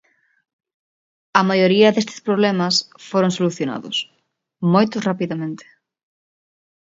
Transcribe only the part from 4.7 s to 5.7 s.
moitos rapidamente.